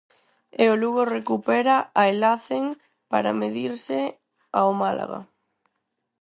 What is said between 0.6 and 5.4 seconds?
E o Lugo recupera a El Hacen para medirse ao Málaga.